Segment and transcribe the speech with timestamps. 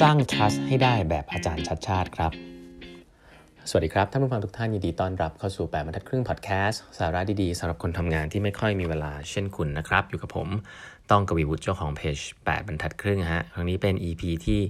[0.00, 2.32] สร้าง trust ให้ได้แบบอาจารย์ชัดชาติครับ
[3.68, 10.48] สวัสดีครับ ท่านผู้ฟังทุกท่านยินดีต้อนรับเข้าสู่ 8บรรทัดครึ่งพอดแคสต์สาระดีๆสำหรับคนทำงานที่ไม่ค่อยมีเวลาเช่นคุณนะครับ อยู่กับผม
[11.10, 14.60] ต้องกวีวุฒิเจ้าของเพจ8บรรทัดครึ่งฮะครั้งนี้เป็น EP ที่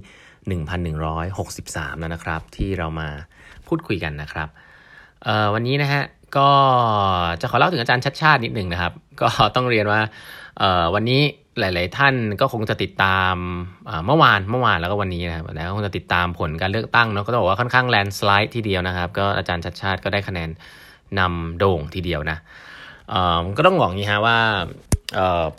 [0.59, 3.09] 1163 แล้วนะครับ ที่เรามา
[3.67, 4.47] พูดคุยกันนะครับ
[5.53, 6.01] วันนี้นะฮะ
[6.37, 6.49] ก็
[7.41, 10.01] จะขอเล่าถึงอาจารย์ชัดชาตินิดหนึ่งนะครับ ก็ต้องเรียนว่า
[10.95, 11.21] วันนี้
[11.59, 13.35] หลาย ๆ ท่านก็คงจะติดตาม
[14.05, 20.49] เมื่อวานเมื่อวานแล้วก็วันนี้นะครับแล้วคงจะติดตามผลการเลือกตั้งเนาะก็ต้องบอกว่าค่อนข้างแลนสไลด์ทีเดียวนะครับ ก็อาจารย์ชัดชาติก็ได้คะแนน
[21.19, 22.37] นำโด่งทีเดียวนะ
[23.57, 24.37] ก็ต้องบอกงี้ฮะว่า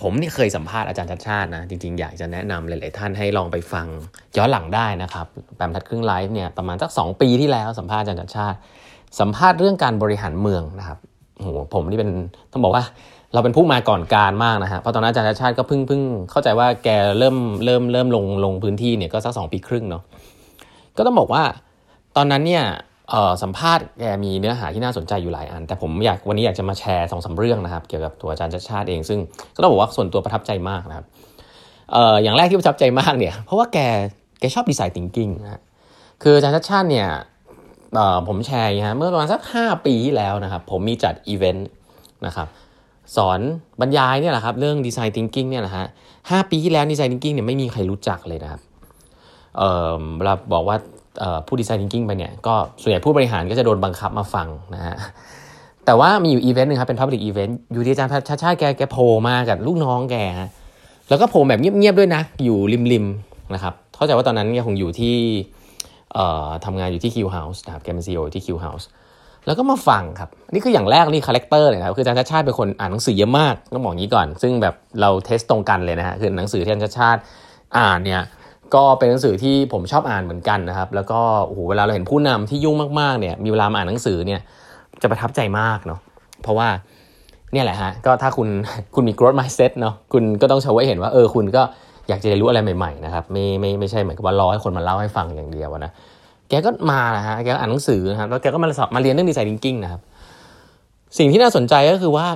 [0.03, 3.87] ผมนี่เคยสัมภาษณ์อาจารย์ชัดชาตินะจริง ๆ อยากจะแนะนำหลาย ๆ ท่านให้ลองไปฟัง
[4.37, 8.59] ย้อนหลังได้นะครับแปมทัดครึ่งไลฟ์เนี่ยประมาณสัก2ปีที่แล้วสัมภาษณ์อาจารย์ชัดชาติ
[9.21, 10.99] สัมภาษณ์เรื่องการบริหารเมืองนะครับ
[11.39, 12.11] โหผมนี่เป็น
[12.53, 12.85] ต้องบอกว่า
[13.33, 16.89] เราเป็นผู้มาก่อนการมากนะฮะเพราะตอนนั้นอาจารย์ชาติก็เพิ่งเพิ่งเข้าใจว่าแก
[17.19, 20.03] เริ่มเริ่มเริ่มลงลงพื้นที่เนี่ยก็สักสองปีครึ่งเนาะ
[20.97, 21.43] ก็ต้องบอกว่า
[22.17, 22.65] ตอนนั้นเนี่ย
[23.43, 29.19] สัมภาษณ์แกมีเนื้อหาที่น่าสนใจอยู่หลายอัน แต่ผมอยากวันนี้อยากจะมาแชร์สองสาเรื่องนะครับ เกี่ยวกับตัวอาจารย์ชาติชาติเอง ซึ่ง
[29.55, 31.07] ก็ต้องบอกว่าส่วนตัวประทับใจมากนะครับ
[32.23, 33.79] อย่างแรกที่ประทับใจมากเนี่ยเพราะว่าแก
[34.41, 35.61] แกชอบดีไซน์ทิงกิ้งนะ
[36.23, 37.09] คืออาจารย์ชาติชาติเนี่ย
[38.29, 41.69] ผมแชร์นะเมื่อประมาณสัก 5 ปีที่แล้วนะครับ ผมมีจัดอีเวนต์
[42.27, 42.49] นะครับ
[43.17, 43.41] สอน
[43.81, 45.87] บรรยายเนี่ยแหละครับเรื่อง design thinking เนี่ยนะฮะ
[46.31, 48.61] ห้าปีที่แล้ว design thinking เนี่ยไม่มีใครรู้จักเลยนะครับ
[49.59, 49.63] เอ
[50.01, 50.77] อเราบอกว่า
[51.47, 54.97] พูด design thinking ไปเนี่ยก็ส่วนใหญ่ผู้บริหารก็จะโดนบังคับมาฟังนะฮะ
[55.87, 60.51] แต่ว่ามีอยู่อีเวนต์หนึ่งครับเป็น public event อยู่ที่อาจารย์ชัชชาติแกแกโผล่มากับลูกน้องแกฮะ
[61.09, 62.59] แล้วก็โผล่แบบเงียบๆด้วยนะ อยู่
[62.93, 65.17] ริมๆนะครับเข้าใจว่าตอนนั้นแกคงอยู่ที่
[66.65, 68.89] ทำงานอยู่ที่คิวเฮาส์นะครับแกเป็นซีอีโอที่คิวเฮาส์
[69.47, 77.21] แล้วก็มาฟังครับ นี่คืออย่างแรกนี่คาแรคเตอร์เลยครับคืออาจารย์ชัชชาติเป็นคนอ่านหนังสือเยอะมากต้องบอกงี้ก่อน ซึ่งแบบเรา taste ตรงกันเลยนะฮะคือหนังสือที่อาจารย์ชัชชาติ
[77.79, 78.23] อ่านเนี่ย
[78.75, 84.41] ก็เป็นหนังสือที่ผมชอบอ่านเหมือนกันนะครับ แล้วก็โอ้โหเวลาเราเห็นผู้นำที่ยุ่งมากๆเนี่ยมีเวลามาอ่านหนังสือเนี่ย
[85.03, 86.01] จะประทับใจมากเนาะ
[86.43, 86.69] เพราะว่า
[87.53, 88.49] เนี่ยแหละฮะก็ถ้าคุณ
[88.95, 91.63] คุณมี growth mindset เนาะคุณก็ต้องโชว์ให้เห็นว่าเออคุณก็
[92.09, 95.93] อยากจะเรียนรู้อะไรใหม่ๆนะครับไม่ไม่ไม่ใช่เหมือนกับว่ารอให้คนมาเล่าให้ฟังอย่างเดียวนะ
[96.53, 100.01] แกก็มานะฮะแกก็อ่านหนังสือนะครับแล้วแกก็มาสอบมาเรียนเรื่อง design thinking นะครับ
[101.19, 102.27] สิ่งที่น่าสนใจก็คือว่า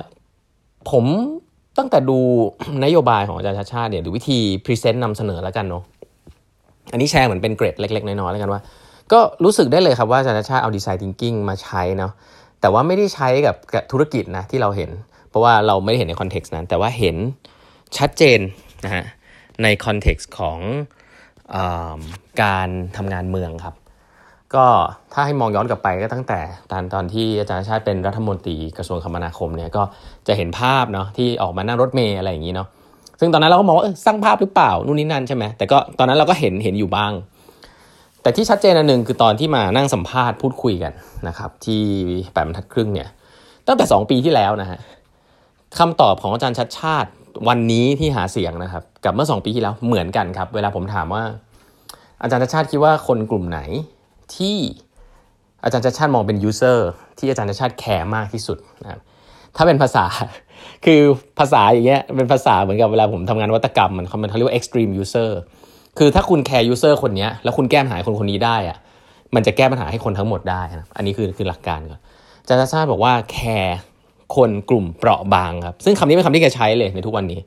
[0.91, 1.05] ผม
[1.77, 2.19] ตั้งแต่ดู
[2.83, 5.83] นโยบายของอาจารย์ชัชชาติเนี่ยดูวิธีพรีเซนต์นำเสนอแล้วกันเนาะ
[6.91, 8.61] อันนี้แชร์เหมือนเป็นเกร็ดเล็ก ๆ น้อยๆแล้วกันว่า
[9.11, 12.11] ก็รู้สึกได้เลยครับว่าอาจารย์ชัชชาติเอา design thinking มาใช้เนาะ
[12.61, 13.55] แต่ว่าไม่ได้ใช้กับ
[13.91, 14.89] ธุรกิจนะที่เราเห็น
[15.29, 17.15] เพราะว่าเราไม่ได้เห็นใน context นั้น แต่ว่าเห็น
[17.97, 18.39] ชัดเจน
[18.85, 19.03] นะฮะ
[19.63, 21.57] ใน context ของ
[22.43, 23.75] การทำงานเมืองครับ
[24.55, 24.65] ก็
[25.13, 26.39] ถ้าให้มองย้อนกลับไปก็ตั้งแต่
[26.71, 29.83] ตอนตอนที่อาจารย์ชัชชาติเป็นรัฐมนตรีกระทรวงคมนาคมเนี่ยก็
[30.27, 32.67] จะเห็นภาพเนาะที่ออกมานั่งรถเมล์อะไรอย่างนี้เนาะ
[33.19, 37.11] ซึ่งตอนนั้นเราก็มองว่าสร้างภาพหรือเปล่านู่นนี่นั่นใช่ไหมแต่ก็ตอนนั้นเราก็เห็นเห็นอยู่บ้าง
[38.21, 40.93] แต่ที่ชัดเจนอันหนึ่งคือตอนที่มานั่งสัมภาษณ์พูดคุยกัน
[41.27, 41.83] นะครับ ที่
[42.33, 43.09] แปดบรรทัดครึ่งเนี่ย
[43.67, 44.79] ตั้งแต่ 2 ปีที่แล้วนะฮะ
[45.79, 47.09] คำตอบของอาจารย์ชัชชาติ
[47.47, 51.23] วันนี้ที่หาเสียงนะครับ กับเมื่อ 2 ปีที่แล้วเหมือนกันครับ เวลาผมถามว่า
[52.21, 53.59] อาจารย์ชัชชาติคิดว่าคนกลุ่มไหน
[54.35, 54.57] ที่
[55.63, 59.01] อาจารย์ชัชชาติมองเป็น user ที่อาจารย์ชัชชาติแคร์มากที่สุดนะครับ
[59.55, 60.05] ถ้าเป็นภาษา
[60.85, 61.01] คือ
[61.39, 65.31] ภาษาอย่างเงี้ยเป็นภาษาเหมือนกับเวลาผมทำงานวัตกรรมมันเขาเรียกว่า extreme user
[65.97, 68.77] คือถ้าคุณแคร์ user คนนี้แล้วคุณแก้ปัญหาคนคนนี้ได้อะ
[69.35, 71.99] มันจะแก้ปัญหาให้คนทั้งหมดได้นะอันนี้คือคือหลักการก่อน
[72.41, 73.77] อาจารย์ชาติบอกว่าแคร์
[74.35, 77.39] คนกลุ่มเปราะบางครับซึ่งคำนี้เป็นคำที่แกใช้เลยในทุกวันนี้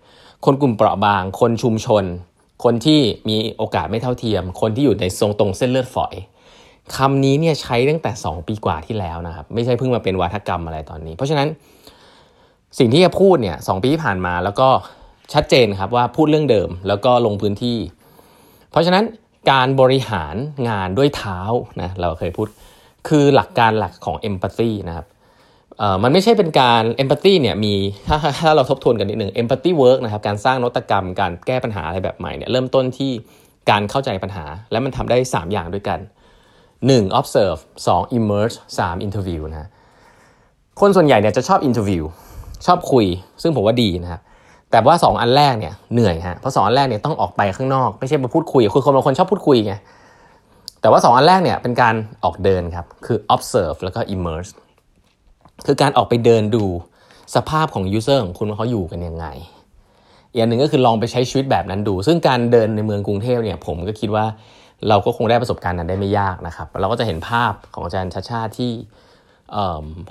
[0.45, 2.05] คนกลุ่มเปราะบาง คนชุมชน
[2.65, 6.15] คนที่มีโอกาสไม่เท่าเทียม คนที่อยู่ในทรงตรงเส้นเลือดฝอย
[6.97, 11.49] คำนี้เนี่ยใช้ตั้งแต่ 2 ปีกว่าที่แล้วนะครับ ไม่ใช่เพิ่งมาเป็นวัฒกรรมอะไรตอนนี้ เพราะฉะนั้น
[12.79, 14.69] สิ่งที่จะพูดเนี่ยสปีที่ผ่านมาแล้วก็
[15.33, 17.79] ชัดเจนครับว่าพูดเรื่องเดิมแล้วก็ลงพื้นที่
[18.71, 19.05] เพราะฉะนั้น
[19.51, 20.35] การบริหาร
[20.69, 21.41] งานด้วยเท้า
[21.83, 22.49] นะเราเคยพูด
[23.09, 25.07] คือหลักการหลักของ empathy นะครับ
[25.79, 27.75] เอ่อมันไม่ใช่เป็นการ empathy เนี่ยมี
[28.09, 33.11] ถ้าถ้าเราทบทวนกันนิดหนึ่ง empathy work นะครับการสร้างนวัตกรรม การแก้ปัญหาอะไรแบบใหม่เนี่ยเริ่มต้นที่
[33.71, 35.99] การเข้าใจปัญหา และมันทำได้ 3 อย่างด้วยกัน
[36.89, 37.61] 1 observe
[37.91, 39.69] 2 immerse 3 interview นะ
[40.81, 42.03] คนส่วนใหญ่เนี่ยจะชอบ interview
[42.67, 43.07] ชอบคุย
[43.43, 44.21] ซึ่งผมว่าดีนะครับ
[44.71, 49.75] แต่ว่า 2 อันแรกเนี่ยเหนื่อยฮะเพราะสองอันแรกเนี่ยต้องออกไปข้างนอกไม่ใช่มาพูดคุยคือคนบางคนชอบพูดคุยไง
[50.81, 51.95] แต่ว่า 2 อันแรกเนี่ยเป็นการ
[52.25, 54.51] ออกเดินครับคือ observe แล้วก็ immerse
[55.67, 56.65] คือการออกไปเดินดู
[57.35, 59.27] สภาพของ user ของคุณว่าเขาอยู่กันยังไง
[60.31, 64.25] อีกอันหนึ่งก็คือลองไปใช้ชีวิตแบบนั้นดู ซึ่งการเดินในเมืองกรุงเทพเนี่ยผมก็คิดว่า
[64.89, 68.71] เราก็คงได้ประสบการณ์นั้นได้ไม่ยากนะครับ เราก็จะเห็นภาพของอาจารย์ชาชาที่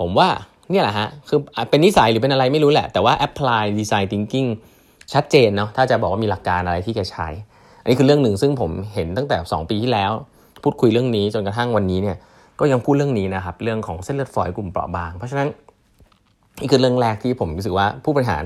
[0.00, 0.28] ผมว่า
[0.70, 1.38] เนี่ยแหละฮะคือ
[1.70, 4.48] เป็นนิสัยหรือเป็นอะไรไม่รู้แหละ แต่ว่า apply design thinking
[5.12, 7.28] ชัดเจนเนาะถ้าจะบอกว่ามีหลักการอะไรที่แกใช้
[7.82, 10.12] อันนี้คือเรื่องหนึ่งซึ่งผมเห็นตั้งแต่ 2 ปีที่แล้ว
[10.62, 12.16] พูดคุยเรื่องนี้จนกระทั่งวันนี้เนี่ย
[12.60, 15.48] ก็ยังพูดเรื่องนี้นะครับ เรื่องของเส้นเลือดฝอยกลุ่มเปราะบาง เพราะฉะนั้น
[16.60, 18.44] นี่คือเรื่องแรกที่ผมรู้สึกว่าผู้บริหาร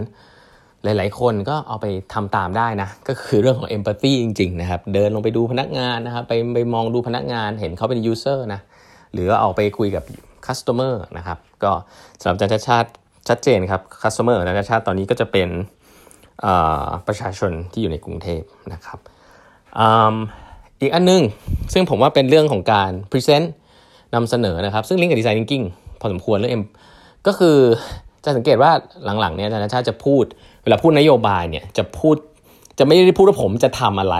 [0.84, 8.60] หลาย ๆ คนก็เอาไปทำตามได้นะ ก็คือเรื่องของเอมพัตตีจริง ๆ นะครับ เดินลงไปดูพนักงานนะครับไปไปมองดูพนักงานเห็นเขาเป็นยูเซอร์นะ
[9.12, 10.04] หรือเอาไปคุยกับ
[10.46, 11.72] customer นะครับ ก็
[12.20, 12.90] สำหรับอาจารย์ชัชชาติ
[13.28, 15.48] ชัดเจนครับ customer จารย์ชัชชาติตอนนี้ก็จะเป็น
[17.06, 18.42] ประชาชนที่อยู่ในกรุงเทพ
[18.72, 18.98] นะครับ
[20.80, 21.22] อีกอันนึง
[21.72, 23.52] ซึ่งผมว่าเป็นเรื่องของการ present
[24.14, 25.62] นำเสนอนะครับ ซึ่งลิงก์กับ design thinking
[26.00, 26.64] พอสมควรเรื่องเอ็ม
[27.26, 27.58] ก็คือ
[28.24, 28.70] จะสังเกตว่า
[29.20, 30.24] หลังๆเนี่ยอาจารย์ชัชชาติจะพูด
[30.62, 32.16] เวลาพูดนโยบายเนี่ยจะพูด
[32.78, 34.16] จะไม่ได้พูดว่าผมจะทำอะไร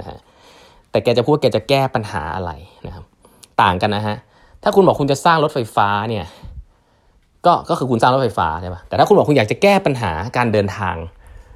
[0.00, 0.18] นะฮะ
[0.90, 2.50] แต่แกจะพูดแกจะแก้ปัญหาอะไร
[2.86, 3.04] นะครับ
[3.62, 4.16] ต่างกันนะฮะ
[4.62, 6.24] ถ้าคุณบอกคุณจะสร้างรถไฟฟ้าเนี่ย
[7.46, 10.96] ก็ก็คือคุณสร้างรถไฟฟ้าใช่ปะแต่ถ้าคุณบอกคุณอยากจะแก้ปัญหาการเดินทาง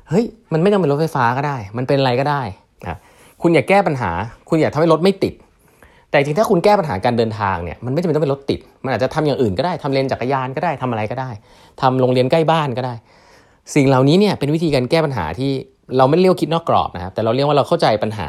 [0.08, 2.42] เฮ้ยมันไม่ต้องเป็นรถไฟฟ้าก็ได้ มันเป็นอะไรก็ได้
[2.82, 2.98] นะ
[3.42, 4.10] คุณอยากแก้ปัญหา
[4.48, 5.34] คุณอยากทำให้รถไม่ติด
[6.10, 11.30] แต่จริงถ้าคุณแก้ปัญหาการเดินทางเนี่ยมันไม่จำเป็นต้องเป็นรถติด มันอาจจะทำอย่างอื่นก็ได้ทำเลนจักรยานก็ได้ทำอะไรก็ได้
[11.82, 12.94] ทำโรงเรียนใกล้บ้านก็ได้
[13.74, 15.50] สิ่งเหล่านี้เนี่ยเป็นวิธีการแก้ปัญหาที่
[15.96, 18.28] เราไม่เรียกคิดนอกกรอบนะครับแต่เราเรียกว่าเราเข้าใจปัญหา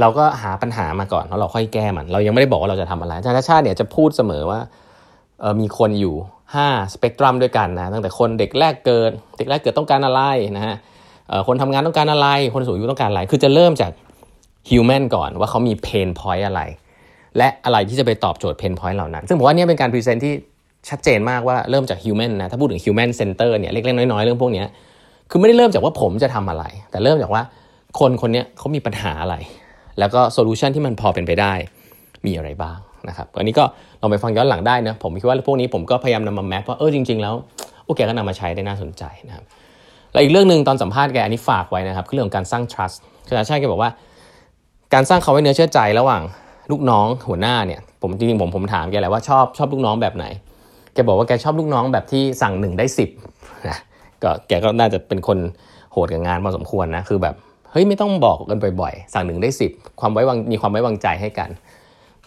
[0.00, 4.60] เราก็หาปัญหามาก่อนแล้วเราค่อยแก้มัน เรายังไม่ได้บอกว่าเราจะทำอะไรอาจารย์ชัชชาติเนี่ยจะพูดเสมอว่า
[5.60, 6.14] มีคนอยู่
[6.54, 10.20] 5สเปกตรัมด้วยกันนะตั้งแต่คนเด็กแรกเกิด เด็กแรกเกิดต้องการอะไร
[10.56, 10.74] นะฮะ
[11.46, 13.90] คนทำงานต้องการอะไร คนสูงอายุต้องการอะไร คือจะเริ่มจาก
[14.68, 16.62] human ก่อนว่าเขามี pain point อะไร
[17.36, 20.32] และอะไรที่จะไปตอบโจทย์ pain point เหล่านั้น ซึ่งผมว่านี่เป็นการ present ที่
[20.88, 24.64] ชัดเจนมากว่าเริ่มจาก human นะถ้าพูดถึง human center เนี่ยเล็กๆน้อยๆเรื่องพวกนี้
[25.30, 27.42] คือไม่ได้เริ่มจากว่าผมจะทำอะไร แต่เริ่มจากว่า
[27.98, 29.36] คนคนนี้เขามีปัญหาอะไร
[29.98, 31.52] แล้วก็ solution ที่มันพอเป็นไปได้
[32.26, 32.78] มีอะไรบ้าง
[33.08, 33.64] นะครับอันนี้ก็
[34.00, 37.34] ลองไปฟังย้อนหลังได้นะผมคิดว่าพวกนี้ผมก็พยายามนำมา map ว่าเออจริง ๆ แล้ว
[37.86, 39.44] โอเคก็นำมาใช้ได้น่าสนใจนะครับ
[40.12, 42.96] แล้วอีกเรื่องหนึ่งตอนสัมภาษณ์แกอันนี้ฝากไว้นะครับคือเรื่องของการสร้าง trust
[43.28, 43.90] คืออาจารย์แกบอกว่า
[44.94, 46.22] การสร้างความไว้เนื้อเชื่อใจระหว่าง
[46.70, 50.24] ลูกน้องหัวหน้าเนี่ยผมจริงๆผมผมถามแกแหละว่าชอบชอบลูกน้องแบบไหน
[50.94, 53.10] แกบอกว่าแกชอบลูกน้องแบบที่สั่งหนึ่งได้สิบ
[53.68, 53.78] นะ
[54.22, 55.38] ก็แกก็น่าจะเป็นคน
[55.92, 57.34] โหดกับงานพอสมควรนะคือแบบ
[57.70, 59.70] เฮ้ยไม่ต้องบอกกันบ่อยๆ สั่งหนึ่งได้สิบ
[60.00, 61.50] ความไว้วางมีความไว้วางใจให้กัน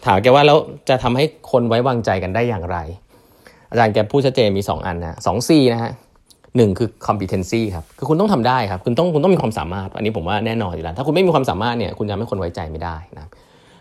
[0.04, 0.58] ถามแกว่าแล้ว
[0.88, 2.78] จะทำให้คนไว้วางใจกันได้อย่างไร
[3.70, 5.92] อาจารย์แกพูดชัดเจนมี 2 อันนะสองซีนะฮะ
[6.56, 13.26] หนึ่งคือ competency ครับคือคุณต้องทำได้ครับคุณต้องคุณต้องมีความสามารถ อันนี้ผมว่าแน่นอนอยู่แล้ว ถ้าคุณไม่มีความสามารถเนี่ยคุณจะไม่คนไว้ใจไม่ได้นะ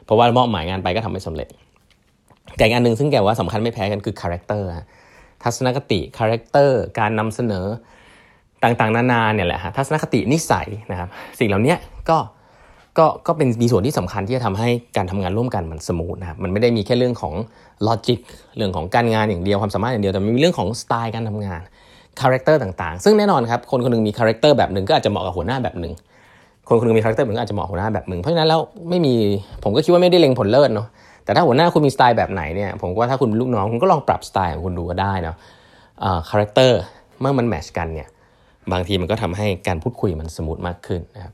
[0.05, 1.47] เพราะว่ามอบหมายงานไปก็ทำไม่สำเร็จ
[2.57, 4.67] แต่อีกอันหนึ่งซึ่งแกว่าสำคัญไม่แพ้กันคือ character
[5.43, 7.65] ทัศนคติ character การนำเสนอ
[8.63, 11.09] ต่างๆ นานาเนี่ยแหละฮะทัศนคตินิสัยนะครับ
[11.39, 11.75] สิ่งเหล่านี้
[12.09, 12.17] ก็
[12.97, 17.33] ก็ก็เป็นมีส่วนที่สำคัญที่จะทำให้การทำงานร่วมกันมัน smooth นะครับมันไม่ได้มีแค่เรื่องของ
[17.87, 18.19] logic
[18.57, 21.61] เรื่องของการงานอย่างเดียวความสามารถอย่างเดียวแต่มีเรื่องของสไตล์การทำงาน
[22.21, 25.93] character ต่างๆ ซึ่งแน่นอนครับคนคนนึงมี character แบบหนึ่งก็อาจจะเหมาะกับหัวหน้าแบบหนึ่ง
[26.67, 29.15] คนคนนึงมี character แบบนึงอาจจะเหมาะหัวหน้าแบบหนึ่งเพราะฉะนั้นแล้วไม่มี
[29.63, 30.87] ผมก็คิดว่าไม่ได้เล็งผลเลิศเนาะ
[31.25, 35.35] แต่ถ้าหัวหน้าคุณมีสไตล์แบบไหนเนี่ยผมว่าถ้าคุณลูกน้องคุณก็ลองปรับสไตล์ของคุณดูก็ได้เนาะ
[36.29, 36.79] character
[37.21, 38.07] เมื่อมัน match กันเนี่ย
[38.71, 41.33] บางทีมันก็ทำให้การพูดคุยมัน smooth มากขึ้นนะครับ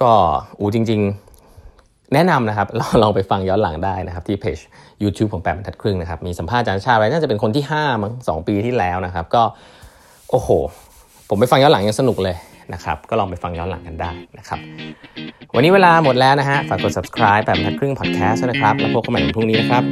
[0.00, 0.10] ก็
[0.58, 1.00] อูจริง
[1.56, 4.58] ๆ แนะนำนะครับลองลองไปฟังย้อนหลังได้นะครับที่เพจ
[5.02, 9.42] YouTube ของแปดบรรทัดครึ่งนะครับมีสัมภาษณ์อาจารย์ชัชชาติไว้น่าจะเป็นคนที่5มั้งสปีที่แล้วนะครับก็
[10.32, 10.50] โอ้โห
[11.28, 12.36] ผมไปฟังย้อนหลังยังสนุกเลย
[12.72, 14.58] นะครับ ก็ลองไปฟังย้อนหลังกันได้นะครับ
[15.54, 19.82] วันนี้เวลาหมดแล้วนะฮะ ฝากกด subscribe แบบทัดครึ่ง podcast นะครับ แล้วพบกันใหม่ในพรุ่งนี้นะครับ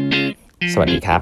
[0.72, 1.20] สวัสดีครับ